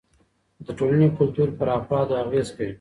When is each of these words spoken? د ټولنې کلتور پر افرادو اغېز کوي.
د 0.65 0.67
ټولنې 0.77 1.07
کلتور 1.17 1.47
پر 1.57 1.67
افرادو 1.79 2.13
اغېز 2.23 2.47
کوي. 2.55 2.69